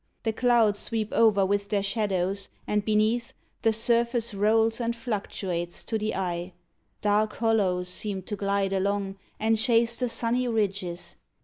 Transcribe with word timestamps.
The 0.23 0.33
clouds 0.33 0.79
Sweep 0.79 1.09
over 1.13 1.45
with 1.45 1.69
their 1.69 1.83
shadows, 1.83 2.49
and, 2.65 2.83
beneath, 2.83 3.33
The 3.61 3.71
surface 3.71 4.33
rolls 4.33 4.81
and 4.81 4.95
fluctuates 4.95 5.83
to 5.83 5.99
the 5.99 6.15
eye; 6.15 6.53
Dark 7.01 7.33
hollows 7.35 7.87
seem 7.89 8.23
to 8.23 8.35
glide 8.35 8.73
along 8.73 9.17
and 9.39 9.59
chase 9.59 9.93
The 9.95 10.09
sunny 10.09 10.47
ridges. 10.47 11.17